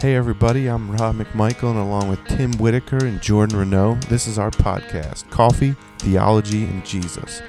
[0.00, 4.38] Hey, everybody, I'm Rob McMichael, and along with Tim Whitaker and Jordan Renault, this is
[4.38, 7.42] our podcast Coffee, Theology, and Jesus.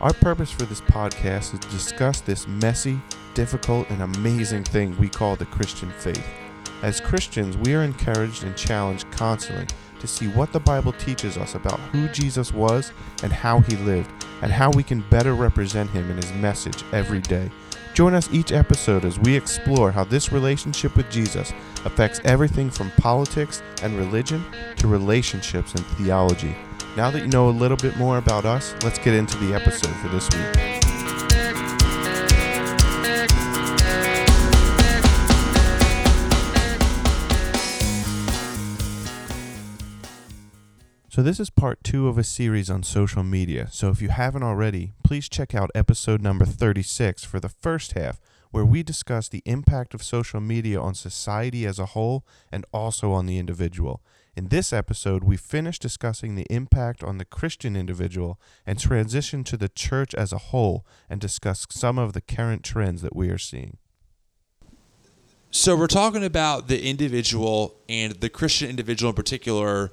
[0.00, 2.98] Our purpose for this podcast is to discuss this messy,
[3.34, 6.24] difficult, and amazing thing we call the Christian faith.
[6.80, 9.66] As Christians, we are encouraged and challenged constantly
[10.00, 12.90] to see what the Bible teaches us about who Jesus was
[13.22, 17.20] and how he lived, and how we can better represent him in his message every
[17.20, 17.50] day.
[17.94, 21.52] Join us each episode as we explore how this relationship with Jesus
[21.84, 24.44] affects everything from politics and religion
[24.76, 26.56] to relationships and theology.
[26.96, 29.94] Now that you know a little bit more about us, let's get into the episode
[29.96, 30.67] for this week.
[41.18, 43.66] So, this is part two of a series on social media.
[43.72, 48.20] So, if you haven't already, please check out episode number 36 for the first half,
[48.52, 53.10] where we discuss the impact of social media on society as a whole and also
[53.10, 54.00] on the individual.
[54.36, 59.56] In this episode, we finish discussing the impact on the Christian individual and transition to
[59.56, 63.38] the church as a whole and discuss some of the current trends that we are
[63.38, 63.78] seeing.
[65.50, 69.90] So, we're talking about the individual and the Christian individual in particular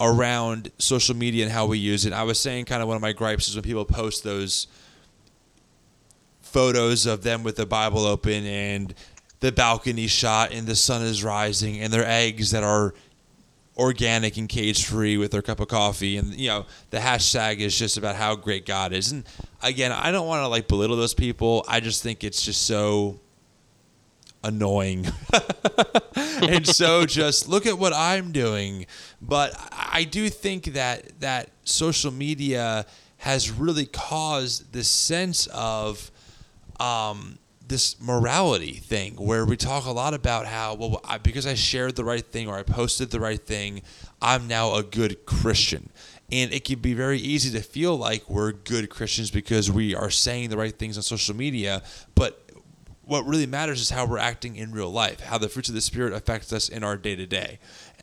[0.00, 2.12] around social media and how we use it.
[2.12, 4.68] I was saying kind of one of my gripes is when people post those
[6.40, 8.94] photos of them with the Bible open and
[9.40, 12.94] the balcony shot and the sun is rising and their eggs that are
[13.76, 17.78] organic and cage free with their cup of coffee and you know the hashtag is
[17.78, 19.22] just about how great God is and
[19.62, 23.20] again I don't want to like belittle those people I just think it's just so
[24.42, 25.06] annoying.
[26.14, 28.86] and so just look at what I'm doing.
[29.20, 32.86] But I do think that that social media
[33.18, 36.10] has really caused this sense of
[36.78, 41.54] um, this morality thing where we talk a lot about how well I, because I
[41.54, 43.82] shared the right thing or I posted the right thing,
[44.22, 45.90] I'm now a good Christian.
[46.30, 50.10] And it can be very easy to feel like we're good Christians because we are
[50.10, 51.82] saying the right things on social media,
[52.14, 52.47] but
[53.08, 55.80] what really matters is how we're acting in real life, how the fruits of the
[55.80, 57.58] Spirit affects us in our day to day.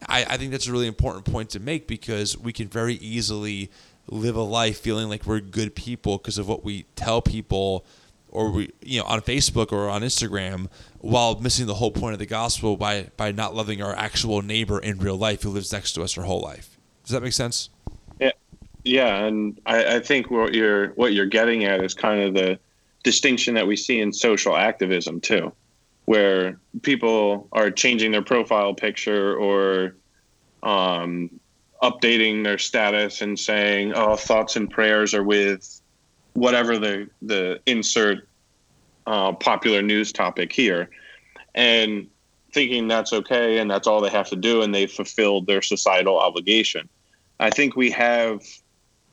[0.08, 3.70] I think that's a really important point to make because we can very easily
[4.08, 7.86] live a life feeling like we're good people because of what we tell people
[8.30, 10.68] or we you know on Facebook or on Instagram
[11.00, 14.80] while missing the whole point of the gospel by by not loving our actual neighbor
[14.80, 16.78] in real life who lives next to us our whole life.
[17.04, 17.70] Does that make sense?
[18.20, 18.32] Yeah,
[18.84, 22.60] yeah, and I, I think what you're what you're getting at is kind of the
[23.06, 25.54] distinction that we see in social activism too,
[26.06, 29.96] where people are changing their profile picture or
[30.64, 31.30] um,
[31.84, 35.82] updating their status and saying, "Oh, thoughts and prayers are with
[36.34, 38.28] whatever the the insert
[39.06, 40.90] uh, popular news topic here,"
[41.54, 42.08] and
[42.54, 46.18] thinking that's okay and that's all they have to do and they've fulfilled their societal
[46.18, 46.90] obligation.
[47.40, 48.42] I think we have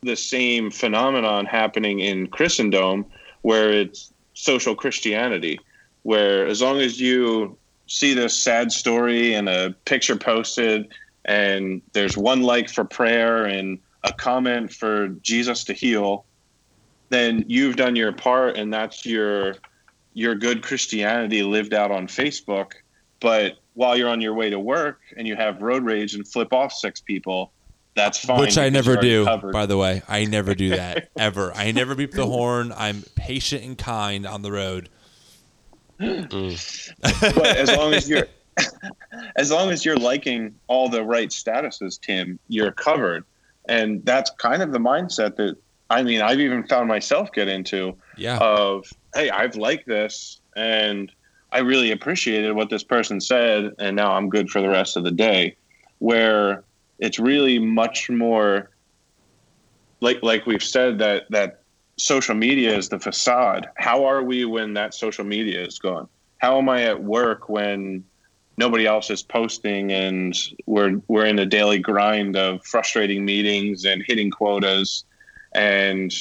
[0.00, 3.04] the same phenomenon happening in Christendom
[3.42, 5.60] where it's social Christianity,
[6.02, 10.92] where as long as you see this sad story and a picture posted
[11.24, 16.24] and there's one like for prayer and a comment for Jesus to heal,
[17.10, 19.56] then you've done your part and that's your
[20.14, 22.72] your good Christianity lived out on Facebook.
[23.20, 26.52] But while you're on your way to work and you have road rage and flip
[26.52, 27.52] off six people,
[27.94, 28.40] that's fine.
[28.40, 29.52] Which I never do, covered.
[29.52, 30.02] by the way.
[30.08, 31.52] I never do that ever.
[31.54, 32.72] I never beep the horn.
[32.76, 34.88] I'm patient and kind on the road.
[36.00, 36.92] Mm.
[37.34, 38.26] but as long as you're
[39.36, 43.24] as long as you're liking all the right statuses, Tim, you're covered.
[43.68, 45.56] And that's kind of the mindset that
[45.90, 48.38] I mean, I've even found myself get into yeah.
[48.38, 51.12] of, hey, I've liked this and
[51.52, 55.04] I really appreciated what this person said, and now I'm good for the rest of
[55.04, 55.56] the day.
[55.98, 56.64] Where
[56.98, 58.70] it's really much more
[60.00, 61.62] like like we've said that that
[61.96, 63.68] social media is the facade.
[63.76, 66.08] How are we when that social media is gone?
[66.38, 68.04] How am I at work when
[68.56, 70.36] nobody else is posting and
[70.66, 75.04] we're we're in a daily grind of frustrating meetings and hitting quotas
[75.54, 76.12] and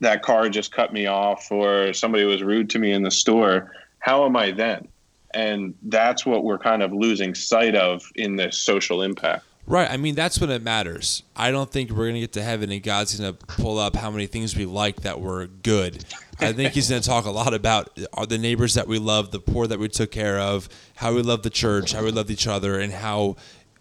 [0.00, 3.72] that car just cut me off or somebody was rude to me in the store
[4.00, 4.86] how am i then
[5.34, 9.90] and that's what we're kind of losing sight of in this social impact Right.
[9.90, 11.22] I mean, that's when it matters.
[11.36, 13.96] I don't think we're going to get to heaven and God's going to pull up
[13.96, 16.06] how many things we like that were good.
[16.40, 19.30] I think He's going to talk a lot about uh, the neighbors that we love,
[19.30, 22.30] the poor that we took care of, how we love the church, how we loved
[22.30, 23.36] each other, and how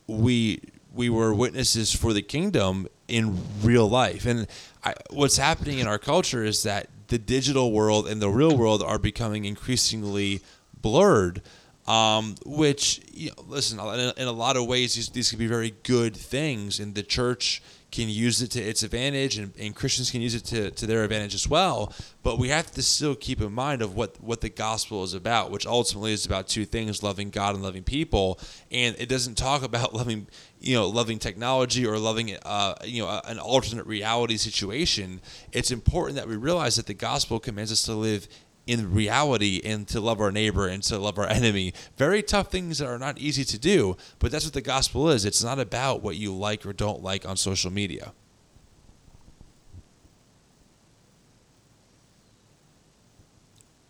[0.08, 0.60] we
[0.94, 4.26] we were witnesses for the kingdom in real life.
[4.26, 4.48] And
[4.84, 8.82] I, what's happening in our culture is that the digital world and the real world
[8.84, 10.42] are becoming increasingly
[10.82, 11.42] blurred
[11.88, 15.40] um, which you know, listen, in a, in a lot of ways, these, these can
[15.40, 19.74] be very good things, and the church can use it to its advantage, and, and
[19.74, 21.94] Christians can use it to, to their advantage as well.
[22.22, 25.52] But we have to still keep in mind of what what the gospel is about,
[25.52, 28.40] which ultimately is about two things: loving God and loving people.
[28.72, 30.28] And it doesn't talk about loving
[30.60, 36.16] you know loving technology or loving uh, you know an alternate reality situation it's important
[36.16, 38.28] that we realize that the gospel commands us to live
[38.68, 41.74] in reality and to love our neighbor and to love our enemy.
[41.98, 45.26] Very tough things that are not easy to do, but that's what the gospel is.
[45.26, 48.14] It's not about what you like or don't like on social media.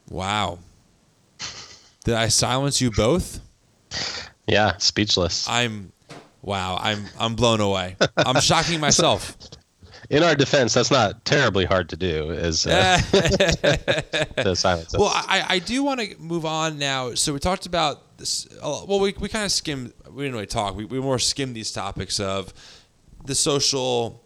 [0.10, 0.60] Wow.
[2.06, 3.42] Did I silence you both?
[4.48, 5.48] Yeah, speechless.
[5.50, 5.92] I'm
[6.42, 7.98] wow, I'm I'm blown away.
[8.16, 9.36] I'm shocking myself
[10.10, 12.32] in our defense, that's not terribly hard to do.
[12.32, 14.96] Is uh, the silence.
[14.98, 17.14] Well, I, I do want to move on now.
[17.14, 18.48] So we talked about this.
[18.62, 19.94] Well, we, we kind of skimmed.
[20.10, 20.76] We didn't really talk.
[20.76, 22.54] We, we more skimmed these topics of
[23.26, 24.24] the social,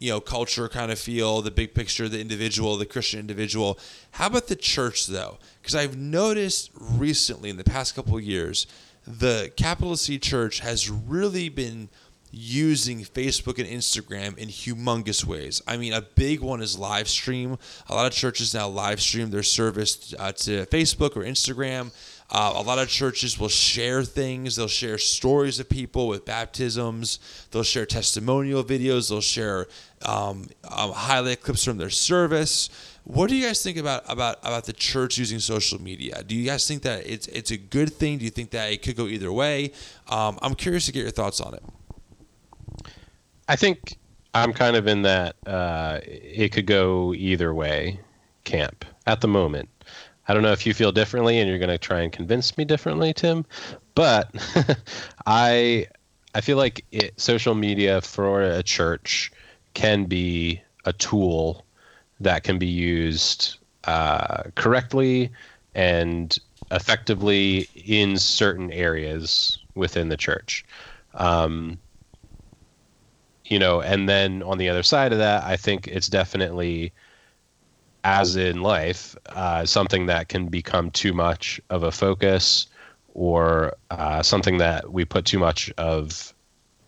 [0.00, 3.78] you know, culture kind of feel, the big picture, the individual, the Christian individual.
[4.12, 5.38] How about the church though?
[5.60, 8.66] Because I've noticed recently in the past couple of years,
[9.06, 11.88] the capital C Church has really been
[12.32, 15.60] using Facebook and Instagram in humongous ways.
[15.66, 17.58] I mean, a big one is live stream.
[17.88, 21.92] A lot of churches now live stream their service uh, to Facebook or Instagram.
[22.30, 24.56] Uh, a lot of churches will share things.
[24.56, 27.18] They'll share stories of people with baptisms.
[27.50, 29.10] They'll share testimonial videos.
[29.10, 29.66] They'll share
[30.00, 32.70] um, um, highlight clips from their service.
[33.04, 36.22] What do you guys think about, about about the church using social media?
[36.22, 38.18] Do you guys think that it's it's a good thing?
[38.18, 39.72] Do you think that it could go either way?
[40.08, 41.62] Um, I'm curious to get your thoughts on it.
[43.48, 43.96] I think
[44.34, 48.00] I'm kind of in that uh, it could go either way
[48.44, 49.68] camp at the moment.
[50.28, 52.64] I don't know if you feel differently and you're going to try and convince me
[52.64, 53.44] differently, Tim,
[53.94, 54.30] but
[55.26, 55.86] I
[56.34, 59.30] I feel like it, social media for a church
[59.74, 61.64] can be a tool
[62.20, 65.30] that can be used uh, correctly
[65.74, 66.38] and
[66.70, 70.64] effectively in certain areas within the church.
[71.14, 71.78] Um,
[73.52, 76.90] you know, and then on the other side of that, I think it's definitely,
[78.02, 82.66] as in life, uh, something that can become too much of a focus
[83.12, 86.32] or uh, something that we put too much of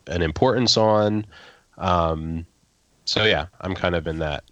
[0.07, 1.27] an importance on.
[1.77, 2.47] Um,
[3.05, 4.45] so yeah, I'm kind of in that.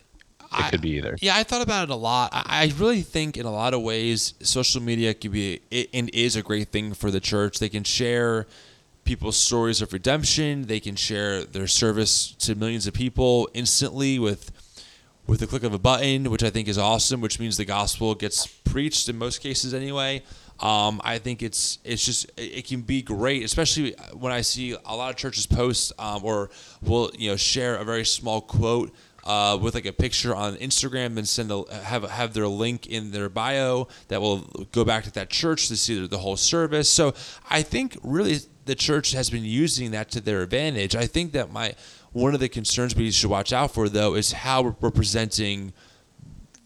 [0.58, 1.16] It could be either.
[1.22, 2.28] Yeah, I thought about it a lot.
[2.34, 5.62] I really think in a lot of ways, social media could be
[5.94, 7.58] and is a great thing for the church.
[7.58, 8.46] They can share
[9.04, 10.66] people's stories of redemption.
[10.66, 14.50] They can share their service to millions of people instantly with
[15.26, 17.20] with the click of a button, which I think is awesome.
[17.20, 20.22] Which means the gospel gets preached in most cases anyway.
[20.60, 24.96] Um, I think it's it's just it can be great, especially when I see a
[24.96, 26.50] lot of churches post um, or
[26.82, 28.94] will you know share a very small quote
[29.24, 33.10] uh, with like a picture on Instagram and send a have have their link in
[33.10, 36.88] their bio that will go back to that church to see the whole service.
[36.88, 37.14] So
[37.50, 40.94] I think really the church has been using that to their advantage.
[40.94, 41.74] I think that my
[42.12, 45.72] one of the concerns we should watch out for though is how we're presenting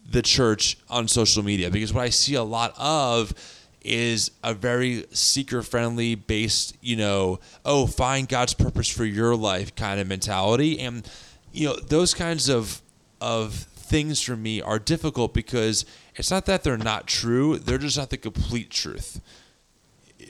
[0.09, 1.69] the church on social media.
[1.69, 3.33] Because what I see a lot of
[3.81, 9.75] is a very seeker friendly based, you know, oh, find God's purpose for your life
[9.75, 10.79] kind of mentality.
[10.79, 11.09] And
[11.51, 12.81] you know, those kinds of
[13.19, 15.85] of things for me are difficult because
[16.15, 19.21] it's not that they're not true, they're just not the complete truth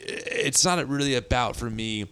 [0.08, 2.06] it's not really about for me.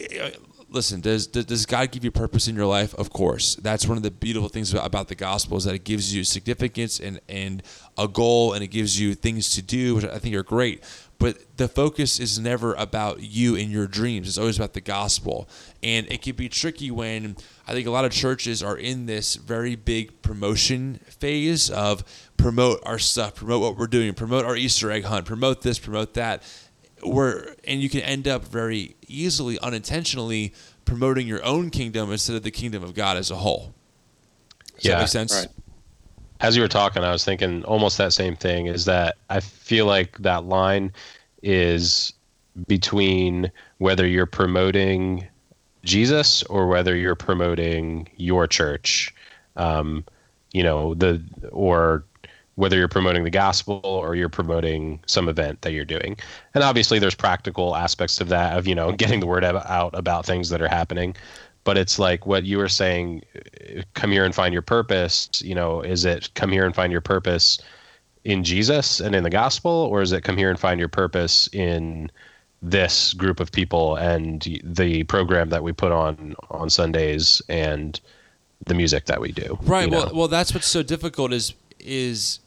[0.00, 0.30] Eh,
[0.70, 2.94] listen, does does God give you purpose in your life?
[2.94, 3.54] Of course.
[3.56, 6.24] That's one of the beautiful things about, about the gospel is that it gives you
[6.24, 7.62] significance and and
[7.96, 10.82] a goal, and it gives you things to do, which I think are great.
[11.18, 14.26] But the focus is never about you and your dreams.
[14.26, 15.48] It's always about the gospel,
[15.82, 17.36] and it can be tricky when
[17.68, 22.02] I think a lot of churches are in this very big promotion phase of
[22.36, 26.14] promote our stuff, promote what we're doing, promote our Easter egg hunt, promote this, promote
[26.14, 26.42] that
[27.04, 30.52] where and you can end up very easily unintentionally
[30.84, 33.74] promoting your own kingdom instead of the kingdom of God as a whole.
[34.76, 35.34] Does yeah, that make sense?
[35.34, 35.48] Right.
[36.40, 38.66] As you were talking, I was thinking almost that same thing.
[38.66, 40.92] Is that I feel like that line
[41.42, 42.12] is
[42.66, 45.26] between whether you're promoting
[45.84, 49.14] Jesus or whether you're promoting your church.
[49.56, 50.04] Um,
[50.54, 52.04] you know the or
[52.56, 56.16] whether you're promoting the gospel or you're promoting some event that you're doing.
[56.54, 60.24] And obviously there's practical aspects of that of, you know, getting the word out about
[60.24, 61.16] things that are happening.
[61.64, 63.22] But it's like what you were saying,
[63.94, 67.00] come here and find your purpose, you know, is it come here and find your
[67.00, 67.58] purpose
[68.24, 71.48] in Jesus and in the gospel, or is it come here and find your purpose
[71.52, 72.10] in
[72.62, 78.00] this group of people and the program that we put on on Sundays and
[78.66, 79.58] the music that we do?
[79.62, 79.90] Right.
[79.90, 80.12] Well, know?
[80.14, 82.40] well, that's what's so difficult is is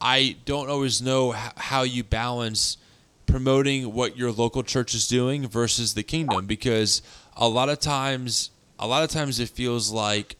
[0.00, 2.78] I don't always know how you balance
[3.26, 7.02] promoting what your local church is doing versus the kingdom because
[7.36, 10.36] a lot of times a lot of times it feels like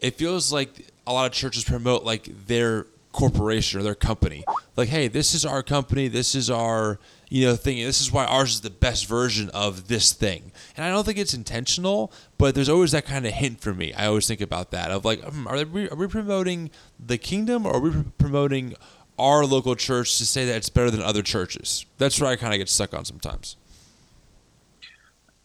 [0.00, 4.44] it feels like a lot of churches promote like their corporation or their company.
[4.76, 6.98] Like hey this is our company this is our
[7.30, 10.52] you know thing this is why ours is the best version of this thing.
[10.76, 12.12] And i don't think it's intentional
[12.44, 13.94] but there's always that kind of hint for me.
[13.94, 16.70] I always think about that of like hmm, are, we, are we promoting
[17.00, 18.74] the kingdom or are we promoting
[19.18, 21.86] our local church to say that it's better than other churches?
[21.96, 23.56] That's where i kind of get stuck on sometimes.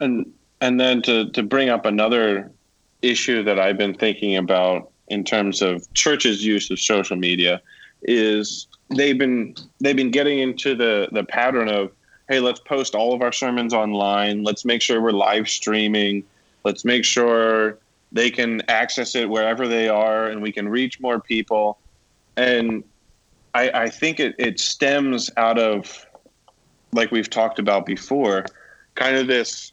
[0.01, 2.51] And and then to to bring up another
[3.01, 7.61] issue that I've been thinking about in terms of churches' use of social media
[8.01, 11.93] is they've been they've been getting into the the pattern of
[12.27, 14.43] hey let's post all of our sermons online.
[14.43, 16.25] Let's make sure we're live streaming
[16.69, 17.79] let's make sure
[18.11, 21.79] they can access it wherever they are and we can reach more people
[22.37, 22.83] and
[23.55, 26.05] I, I think it, it stems out of
[26.93, 28.45] like we've talked about before
[28.93, 29.71] kind of this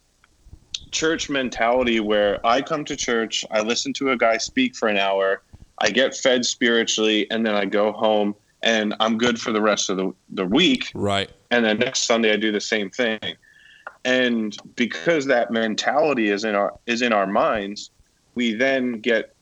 [0.90, 4.96] church mentality where I come to church, I listen to a guy speak for an
[4.96, 5.42] hour,
[5.78, 9.90] I get fed spiritually, and then I go home and I'm good for the rest
[9.90, 10.90] of the, the week.
[10.94, 13.36] right And then next Sunday I do the same thing.
[14.06, 17.90] And because that mentality is in our is in our minds,
[18.36, 19.34] we then get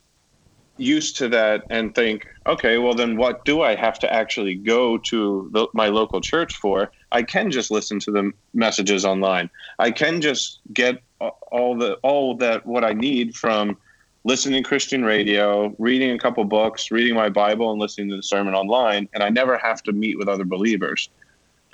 [0.79, 4.99] used to that and think, okay, well then what do I have to actually go
[4.99, 6.91] to the, my local church for?
[7.13, 9.51] I can just listen to the messages online.
[9.79, 13.77] I can just get all the all that what I need from
[14.25, 18.23] listening to Christian radio, reading a couple books, reading my Bible, and listening to the
[18.23, 21.11] sermon online, and I never have to meet with other believers.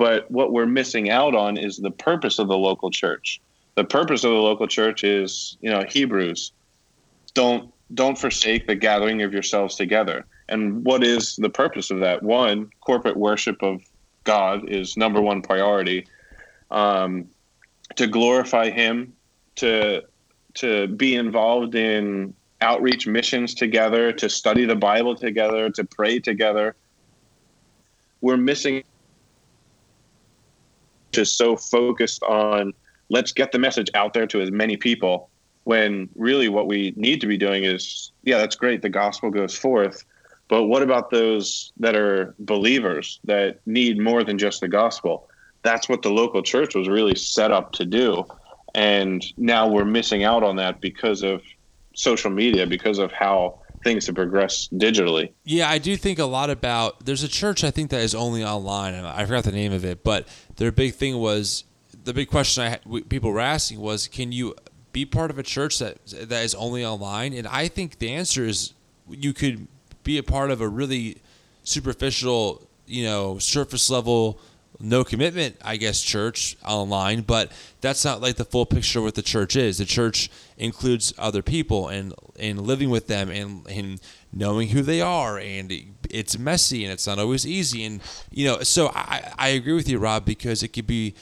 [0.00, 3.38] But what we're missing out on is the purpose of the local church.
[3.74, 6.52] The purpose of the local church is, you know, Hebrews.
[7.34, 10.24] Don't don't forsake the gathering of yourselves together.
[10.48, 12.22] And what is the purpose of that?
[12.22, 13.82] One, corporate worship of
[14.24, 16.06] God is number one priority.
[16.70, 17.26] Um,
[17.96, 19.12] to glorify Him,
[19.56, 20.00] to
[20.54, 26.74] to be involved in outreach missions together, to study the Bible together, to pray together.
[28.22, 28.82] We're missing
[31.12, 32.72] just so focused on
[33.08, 35.30] let's get the message out there to as many people
[35.64, 39.54] when really what we need to be doing is yeah that's great the gospel goes
[39.54, 40.04] forth
[40.48, 45.28] but what about those that are believers that need more than just the gospel?
[45.62, 48.26] That's what the local church was really set up to do
[48.74, 51.42] and now we're missing out on that because of
[51.94, 56.50] social media because of how things to progress digitally Yeah, I do think a lot
[56.50, 57.04] about.
[57.04, 59.84] There's a church I think that is only online, and I forgot the name of
[59.84, 60.04] it.
[60.04, 61.64] But their big thing was
[62.04, 64.54] the big question I people were asking was, can you
[64.92, 67.32] be part of a church that that is only online?
[67.32, 68.74] And I think the answer is
[69.08, 69.66] you could
[70.04, 71.18] be a part of a really
[71.62, 74.40] superficial, you know, surface level.
[74.82, 79.14] No commitment, I guess, church online, but that's not like the full picture of what
[79.14, 79.76] the church is.
[79.76, 84.00] The church includes other people and and living with them and and
[84.32, 85.72] knowing who they are and
[86.08, 89.88] it's messy and it's not always easy and you know so I, I agree with
[89.88, 91.14] you rob because it could be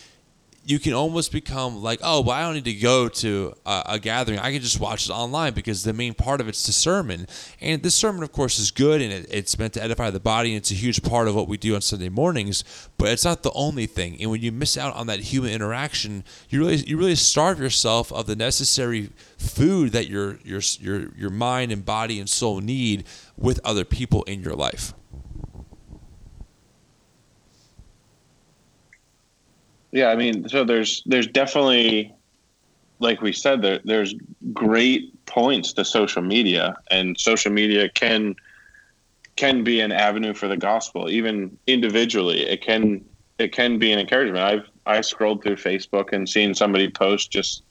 [0.69, 3.99] you can almost become like oh well i don't need to go to a, a
[3.99, 4.39] gathering.
[4.39, 7.27] I can just watch it online because the main part of it's the sermon.
[7.61, 10.51] And this sermon of course is good and it, it's meant to edify the body.
[10.51, 12.65] And it's a huge part of what we do on sunday mornings
[12.99, 14.21] but it's not the only thing.
[14.21, 18.13] And when you miss out on that human interaction you really you really starve yourself
[18.13, 23.05] of the necessary food that your your your your mind and body and soul need
[23.37, 24.93] with other people in your life
[29.93, 32.15] Yeah, I mean, so there's there's definitely,
[32.99, 34.15] like we said, there there's
[34.53, 38.37] great points to social media, and social media can
[39.37, 42.41] can be an avenue for the gospel, even individually.
[42.41, 43.05] It can
[43.39, 44.45] it can be an encouragement.
[44.45, 47.63] I've I scrolled through Facebook and seen somebody post just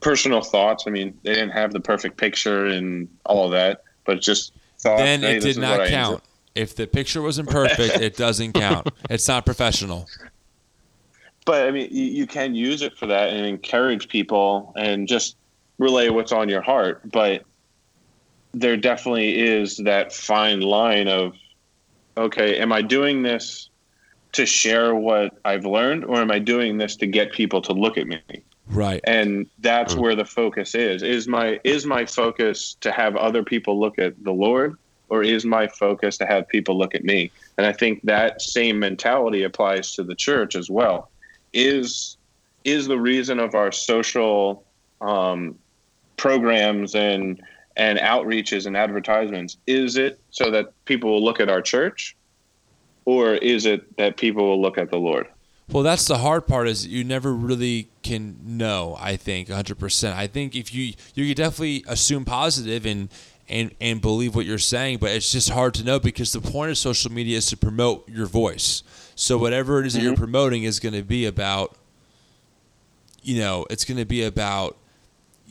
[0.00, 0.84] personal thoughts.
[0.86, 5.00] I mean, they didn't have the perfect picture and all of that, but just thoughts.
[5.00, 6.22] then "Hey, it did not count
[6.54, 10.06] if the picture wasn't perfect it doesn't count it's not professional
[11.44, 15.36] but I mean, you, you can use it for that and encourage people and just
[15.78, 17.02] relay what's on your heart.
[17.10, 17.44] But
[18.52, 21.34] there definitely is that fine line of,
[22.16, 23.70] okay, am I doing this
[24.32, 27.98] to share what I've learned, or am I doing this to get people to look
[27.98, 28.20] at me?
[28.68, 31.02] right And that's where the focus is.
[31.02, 34.76] Is my is my focus to have other people look at the Lord,
[35.10, 37.30] or is my focus to have people look at me?
[37.58, 41.10] And I think that same mentality applies to the church as well.
[41.52, 42.16] Is
[42.64, 44.64] is the reason of our social
[45.00, 45.58] um,
[46.16, 47.42] programs and
[47.76, 49.56] and outreaches and advertisements.
[49.66, 52.16] Is it so that people will look at our church
[53.04, 55.26] or is it that people will look at the lord?
[55.70, 60.26] Well that's the hard part is you never really can know i think 100% i
[60.26, 63.08] think if you you can definitely assume positive and
[63.48, 66.70] and and believe what you're saying but it's just hard to know because the point
[66.70, 68.82] of social media is to promote your voice
[69.14, 69.98] so whatever it is mm-hmm.
[69.98, 70.22] that you're mm-hmm.
[70.22, 71.76] promoting is going to be about
[73.22, 74.76] you know it's going to be about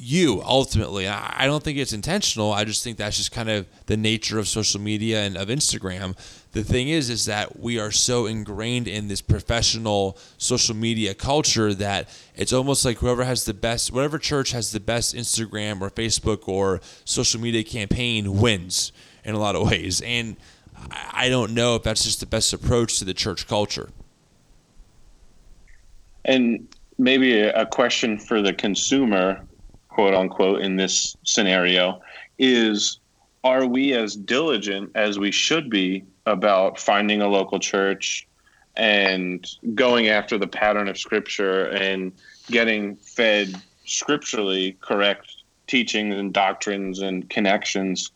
[0.03, 1.07] you ultimately.
[1.07, 2.51] I don't think it's intentional.
[2.51, 6.17] I just think that's just kind of the nature of social media and of Instagram.
[6.53, 11.73] The thing is, is that we are so ingrained in this professional social media culture
[11.75, 15.91] that it's almost like whoever has the best, whatever church has the best Instagram or
[15.91, 18.91] Facebook or social media campaign wins
[19.23, 20.01] in a lot of ways.
[20.01, 20.35] And
[20.91, 23.89] I don't know if that's just the best approach to the church culture.
[26.25, 29.41] And maybe a question for the consumer
[29.91, 32.01] quote unquote, in this scenario
[32.39, 32.99] is
[33.43, 38.27] are we as diligent as we should be about finding a local church
[38.77, 39.45] and
[39.75, 42.13] going after the pattern of scripture and
[42.47, 43.53] getting fed
[43.85, 45.35] scripturally correct
[45.67, 48.11] teachings and doctrines and connections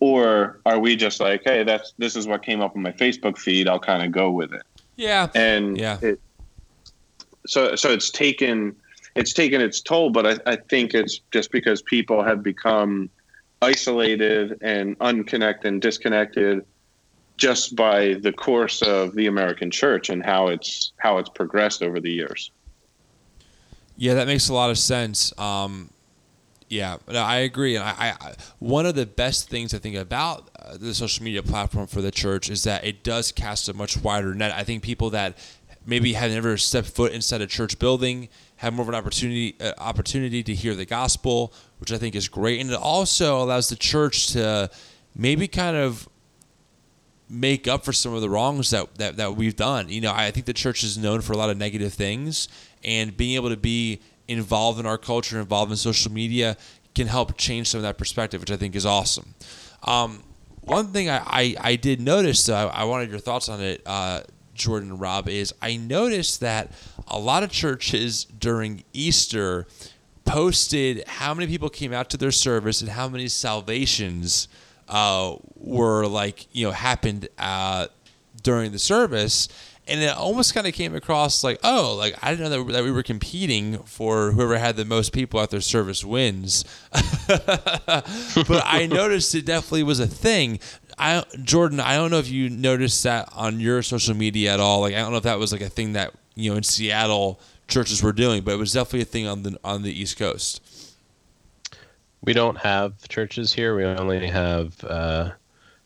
[0.00, 3.38] or are we just like hey that's this is what came up on my facebook
[3.38, 4.62] feed i'll kind of go with it
[4.96, 6.20] yeah and yeah it,
[7.46, 8.74] so so it's taken
[9.14, 13.10] it's taken its toll, but I, I think it's just because people have become
[13.60, 16.64] isolated and unconnected and disconnected
[17.36, 22.00] just by the course of the American church and how it's how it's progressed over
[22.00, 22.50] the years.
[23.96, 25.36] Yeah, that makes a lot of sense.
[25.38, 25.90] Um,
[26.72, 27.76] yeah, no, I agree.
[27.76, 31.42] And I, I, one of the best things I think about uh, the social media
[31.42, 34.54] platform for the church is that it does cast a much wider net.
[34.54, 35.36] I think people that
[35.84, 39.74] maybe have never stepped foot inside a church building have more of an opportunity uh,
[39.76, 43.76] opportunity to hear the gospel, which I think is great, and it also allows the
[43.76, 44.70] church to
[45.14, 46.08] maybe kind of
[47.28, 49.90] make up for some of the wrongs that, that, that we've done.
[49.90, 52.48] You know, I think the church is known for a lot of negative things,
[52.82, 56.56] and being able to be involved in our culture, involved in social media,
[56.94, 59.34] can help change some of that perspective, which I think is awesome.
[59.84, 60.22] Um,
[60.60, 64.22] one thing I, I, I, did notice, though, I, wanted your thoughts on it, uh,
[64.54, 66.70] Jordan and Rob, is I noticed that
[67.08, 69.66] a lot of churches during Easter
[70.24, 74.46] posted how many people came out to their service and how many salvations
[74.88, 77.86] uh, were like you know happened uh,
[78.42, 79.48] during the service
[79.88, 82.84] and it almost kind of came across like oh like i didn't know that, that
[82.84, 86.64] we were competing for whoever had the most people at their service wins
[87.26, 90.58] but i noticed it definitely was a thing
[90.98, 94.80] I Jordan, I don't know if you noticed that on your social media at all.
[94.80, 97.40] Like I don't know if that was like a thing that you know in Seattle
[97.68, 100.60] churches were doing, but it was definitely a thing on the on the East Coast.
[102.24, 103.74] We don't have churches here.
[103.74, 105.32] We only have uh,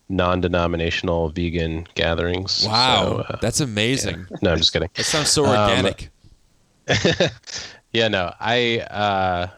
[0.08, 2.64] non-denominational vegan gatherings.
[2.66, 4.26] Wow, so, uh, that's amazing.
[4.30, 4.36] Yeah.
[4.42, 4.90] No, I'm just kidding.
[4.94, 6.10] That sounds so organic.
[6.88, 7.28] Um,
[7.92, 8.80] yeah, no, I.
[8.80, 9.48] Uh,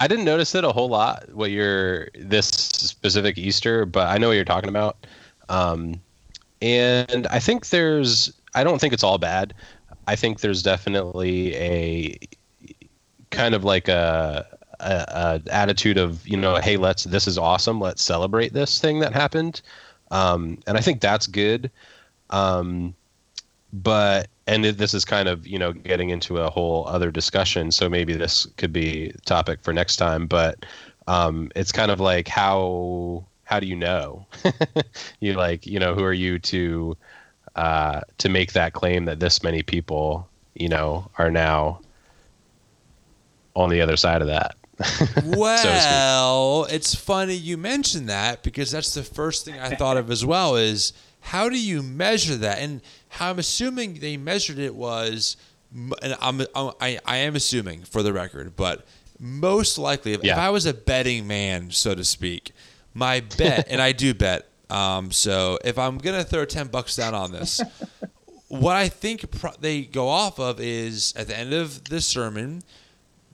[0.00, 1.32] I didn't notice it a whole lot.
[1.32, 5.06] What you're this specific Easter, but I know what you're talking about.
[5.48, 6.00] Um,
[6.60, 8.32] and I think there's.
[8.54, 9.54] I don't think it's all bad.
[10.06, 12.18] I think there's definitely a
[13.30, 14.46] kind of like a,
[14.80, 17.80] a, attitude of you know, hey, let's this is awesome.
[17.80, 19.62] Let's celebrate this thing that happened.
[20.10, 21.70] Um, and I think that's good.
[22.30, 22.94] Um,
[23.74, 27.88] but and this is kind of you know getting into a whole other discussion so
[27.88, 30.64] maybe this could be topic for next time but
[31.06, 34.24] um, it's kind of like how how do you know
[35.20, 36.96] you like you know who are you to
[37.56, 41.80] uh, to make that claim that this many people you know are now
[43.56, 44.56] on the other side of that
[45.24, 50.10] well so it's funny you mentioned that because that's the first thing i thought of
[50.10, 50.92] as well is
[51.24, 55.36] how do you measure that and how I'm assuming they measured it was,
[55.72, 58.84] and I'm, I, I am assuming for the record, but
[59.18, 60.32] most likely, if, yeah.
[60.32, 62.52] if I was a betting man, so to speak,
[62.92, 67.14] my bet, and I do bet, um, so if I'm gonna throw ten bucks down
[67.14, 67.60] on this,
[68.48, 72.62] what I think pro- they go off of is at the end of the sermon,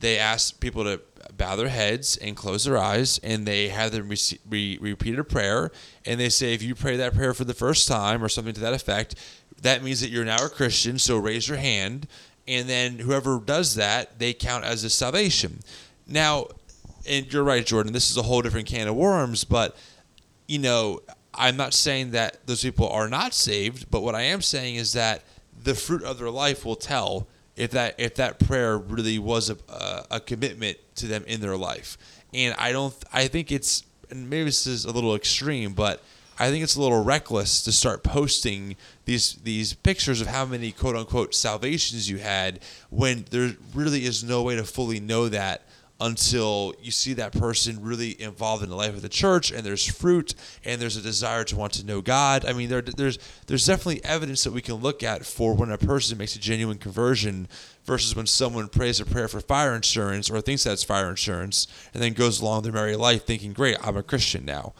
[0.00, 1.00] they ask people to
[1.36, 5.24] bow their heads and close their eyes, and they have them re- re- repeat a
[5.24, 5.70] prayer,
[6.04, 8.60] and they say if you pray that prayer for the first time or something to
[8.60, 9.14] that effect,
[9.62, 12.06] that means that you're now a Christian, so raise your hand.
[12.48, 15.60] And then whoever does that, they count as a salvation.
[16.06, 16.46] Now,
[17.06, 19.76] and you're right, Jordan, this is a whole different can of worms, but
[20.48, 21.00] you know,
[21.34, 24.94] I'm not saying that those people are not saved, but what I am saying is
[24.94, 25.22] that
[25.62, 27.28] the fruit of their life will tell
[27.60, 31.56] if that if that prayer really was a, a, a commitment to them in their
[31.56, 31.98] life.
[32.32, 32.94] And I don't.
[33.12, 36.02] I think it's and maybe this is a little extreme, but
[36.38, 40.72] I think it's a little reckless to start posting these these pictures of how many
[40.72, 45.62] quote unquote salvations you had when there really is no way to fully know that
[46.00, 49.84] until you see that person really involved in the life of the church and there's
[49.84, 50.34] fruit
[50.64, 52.44] and there's a desire to want to know God.
[52.46, 55.78] I mean, there, there's there's definitely evidence that we can look at for when a
[55.78, 57.48] person makes a genuine conversion
[57.84, 62.02] versus when someone prays a prayer for fire insurance or thinks that's fire insurance and
[62.02, 64.72] then goes along their merry life thinking, "Great, I'm a Christian now."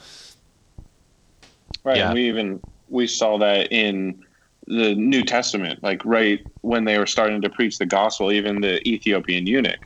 [1.85, 1.99] Right.
[1.99, 2.07] Yeah.
[2.07, 4.25] And we even we saw that in
[4.67, 8.87] the New Testament, like right when they were starting to preach the gospel, even the
[8.89, 9.81] Ethiopian eunuch.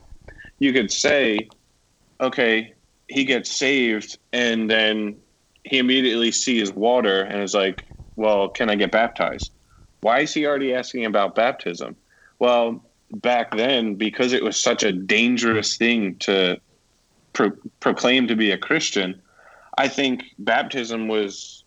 [0.59, 1.49] You could say,
[2.21, 2.75] okay,
[3.09, 5.17] he gets saved and then
[5.65, 7.85] he immediately sees water and is like,
[8.17, 9.53] well, can I get baptized?
[10.01, 11.97] Why is he already asking about baptism?
[12.39, 16.61] Well, back then, because it was such a dangerous thing to
[17.33, 19.21] pro- proclaim to be a Christian,
[19.77, 21.65] I think baptism was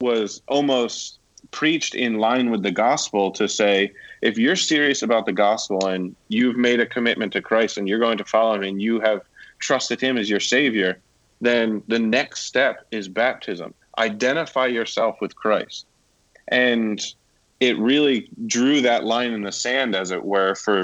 [0.00, 1.18] was almost
[1.50, 6.14] preached in line with the gospel to say if you're serious about the gospel and
[6.28, 9.22] you've made a commitment to Christ and you're going to follow him and you have
[9.58, 11.00] trusted him as your savior
[11.44, 13.74] then the next step is baptism.
[13.98, 15.86] Identify yourself with Christ.
[16.48, 17.00] And
[17.60, 20.82] it really drew that line in the sand as it were for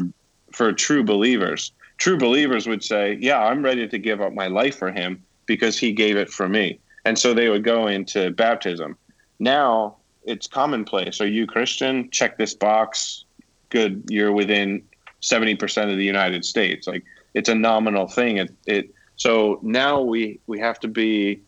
[0.52, 1.72] for true believers.
[1.98, 5.78] True believers would say yeah I'm ready to give up my life for him because
[5.78, 6.78] he gave it for me.
[7.04, 8.96] And so they would go into baptism.
[9.38, 11.20] Now it's commonplace.
[11.20, 12.11] Are you Christian?
[12.11, 13.24] Check this box.
[13.70, 14.83] Good, you're within
[15.20, 16.87] seventy percent of the United States.
[16.87, 17.04] Like
[17.35, 18.38] it's a nominal thing.
[18.38, 21.40] It, it so now we we have to be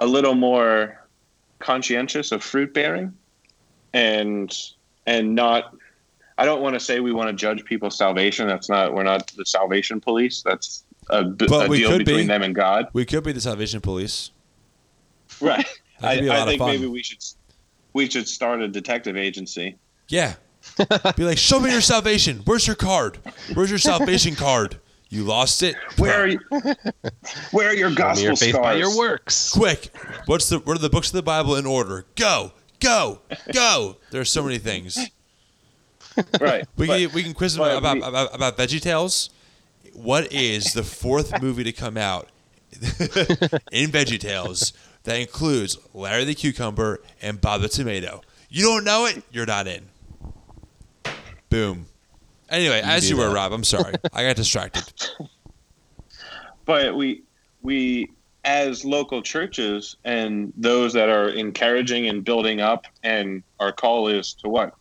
[0.00, 1.06] a little more
[1.58, 3.14] conscientious of fruit bearing,
[3.92, 4.56] and
[5.06, 5.74] and not.
[6.36, 8.46] I don't want to say we want to judge people's salvation.
[8.46, 8.94] That's not.
[8.94, 10.42] We're not the salvation police.
[10.42, 12.26] That's a, a we deal could between be.
[12.26, 12.88] them and God.
[12.92, 14.30] We could be the Salvation Police.
[15.40, 15.66] Right.
[16.02, 17.22] I, could be a lot I think maybe we should
[17.92, 19.76] we should start a detective agency.
[20.08, 20.34] Yeah.
[21.16, 22.42] Be like, show me your salvation.
[22.44, 23.18] Where's your card?
[23.54, 24.78] Where's your salvation card?
[25.08, 25.74] You lost it.
[25.96, 26.40] Where are you?
[27.50, 29.50] Where are your Show gospel your faith by your works.
[29.50, 29.90] Quick.
[30.26, 32.04] What's the what are the books of the Bible in order?
[32.14, 32.52] Go.
[32.80, 33.20] Go.
[33.52, 33.96] Go.
[34.10, 34.98] There are so many things.
[36.40, 36.66] Right.
[36.76, 39.30] We but- can we can quiz them about, we- about about Veggie Tales.
[39.94, 42.28] What is the fourth movie to come out
[43.72, 44.72] in Veggie Tales
[45.04, 48.22] that includes Larry the Cucumber and Bob the Tomato?
[48.48, 49.88] You don't know it, you're not in.
[51.50, 51.86] Boom.
[52.50, 53.34] Anyway, as you were, that.
[53.34, 53.94] Rob, I'm sorry.
[54.12, 54.84] I got distracted.
[56.64, 57.22] but we
[57.62, 58.10] we
[58.44, 64.32] as local churches and those that are encouraging and building up and our call is
[64.32, 64.74] to what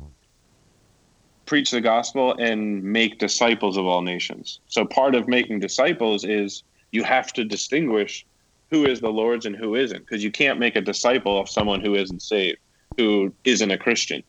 [1.46, 6.64] preach the gospel and make disciples of all nations so part of making disciples is
[6.92, 8.26] you have to distinguish
[8.70, 11.82] who is the lord's and who isn't because you can't make a disciple of someone
[11.82, 12.58] who isn't saved
[12.98, 14.24] who isn't a christian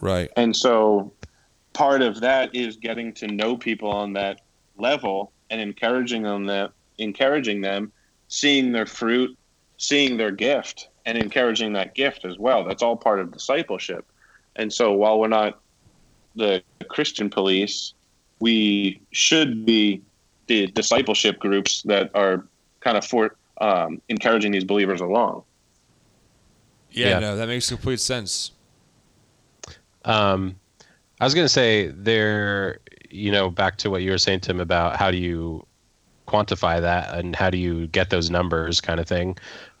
[0.00, 0.30] Right.
[0.36, 1.12] and so
[1.72, 4.40] part of that is getting to know people on that
[4.76, 7.92] level and encouraging them that encouraging them,
[8.28, 9.36] seeing their fruit,
[9.78, 12.64] seeing their gift, and encouraging that gift as well.
[12.64, 14.06] That's all part of discipleship.
[14.56, 15.60] And so while we're not
[16.36, 17.94] the Christian police,
[18.40, 20.02] we should be
[20.46, 22.46] the discipleship groups that are
[22.80, 25.42] kind of for um, encouraging these believers along.
[26.90, 27.18] Yeah, Yeah.
[27.20, 28.52] no, that makes complete sense.
[30.04, 30.56] Um,
[31.20, 34.60] I was going to say there, you know, back to what you were saying, Tim,
[34.60, 35.66] about how do you
[36.28, 39.36] quantify that and how do you get those numbers kind of thing.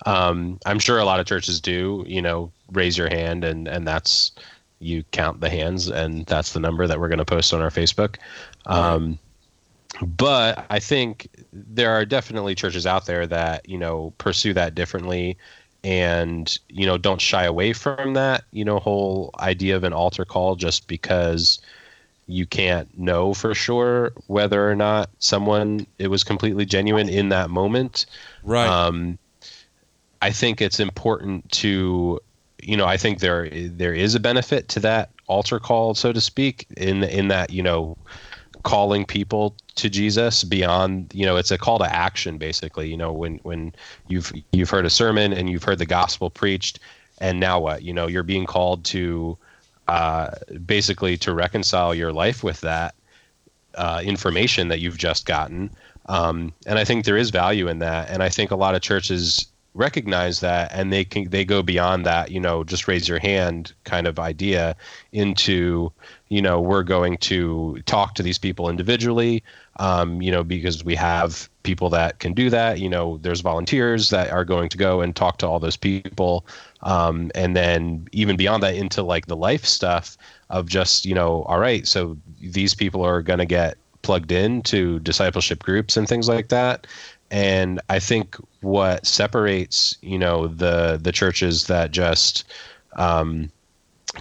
[0.06, 3.86] Um, I'm sure a lot of churches do, you know, raise your hand and, and
[3.86, 4.32] that's,
[4.78, 7.70] you count the hands and that's the number that we're going to post on our
[7.70, 8.16] Facebook.
[8.66, 9.18] Um,
[10.02, 15.36] but I think there are definitely churches out there that, you know, pursue that differently
[15.82, 20.24] and you know don't shy away from that you know whole idea of an altar
[20.24, 21.60] call just because
[22.26, 27.50] you can't know for sure whether or not someone it was completely genuine in that
[27.50, 28.06] moment
[28.42, 28.66] Right.
[28.66, 29.18] um,
[30.22, 32.18] I think it's important to,
[32.62, 36.20] you know, I think there there is a benefit to that altar call, so to
[36.20, 37.96] speak, in in that you know,
[38.64, 42.88] calling people to Jesus beyond, you know, it's a call to action basically.
[42.88, 43.72] You know, when when
[44.08, 46.80] you've you've heard a sermon and you've heard the gospel preached,
[47.20, 47.82] and now what?
[47.82, 49.38] You know, you're being called to
[49.86, 50.30] uh,
[50.66, 52.94] basically to reconcile your life with that
[53.76, 55.70] uh, information that you've just gotten.
[56.06, 58.10] Um, and I think there is value in that.
[58.10, 62.06] And I think a lot of churches recognize that and they can they go beyond
[62.06, 64.76] that you know just raise your hand kind of idea
[65.10, 65.90] into
[66.28, 69.42] you know we're going to talk to these people individually
[69.78, 72.78] um, you know because we have people that can do that.
[72.78, 76.46] You know there's volunteers that are going to go and talk to all those people.
[76.82, 80.16] Um, and then even beyond that into like the life stuff
[80.50, 85.00] of just you know all right so these people are going to get plugged into
[85.00, 86.86] discipleship groups and things like that.
[87.30, 92.44] And i think what separates you know the the churches that just
[92.96, 93.50] um,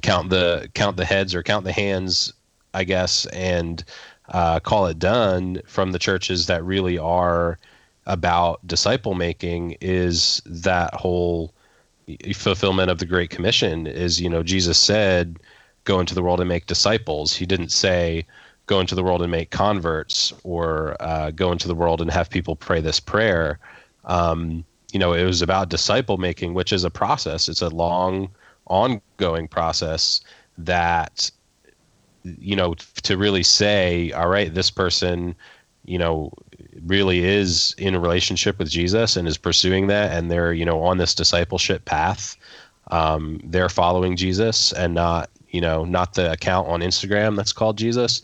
[0.02, 2.34] count the count the heads or count the hands
[2.74, 3.84] i guess and
[4.30, 7.60] uh, call it done from the churches that really are
[8.06, 11.54] about disciple making is that whole
[12.34, 15.40] fulfillment of the great commission is you know jesus said
[15.84, 18.26] go into the world and make disciples he didn't say
[18.66, 22.30] go into the world and make converts or uh, go into the world and have
[22.30, 23.60] people pray this prayer.
[24.06, 27.50] Um, you know, it was about disciple making, which is a process.
[27.50, 28.30] It's a long,
[28.68, 30.22] ongoing process
[30.58, 31.32] that,
[32.24, 35.36] you know, to really say, all right, this person,
[35.86, 36.32] you know,
[36.86, 40.82] really is in a relationship with Jesus and is pursuing that, and they're, you know,
[40.82, 42.38] on this discipleship path.
[42.92, 47.78] Um, they're following Jesus and not, you know, not the account on Instagram that's called
[47.78, 48.22] Jesus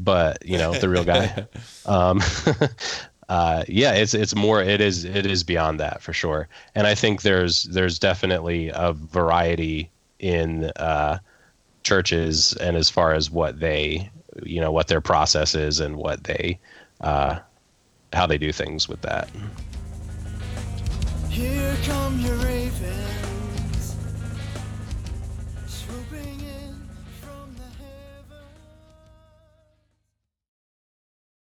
[0.00, 1.46] but you know the real guy.
[1.86, 2.20] um,
[3.30, 6.96] uh, yeah, it's it's more it is it is beyond that for sure, and I
[6.96, 9.88] think there's there's definitely a variety
[10.18, 11.18] in uh,
[11.84, 14.10] churches and as far as what they
[14.42, 16.58] you know what their process is and what they
[17.02, 17.38] uh,
[18.12, 19.28] how they do things with that.
[21.28, 23.09] Here come your ravens.